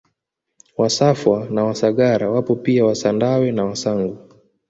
Wasafwa 0.77 1.47
na 1.49 1.63
Wasagara 1.63 2.29
wapo 2.31 2.55
pia 2.55 2.85
Wasandawe 2.85 3.51
na 3.51 3.65
Wasangu 3.65 4.17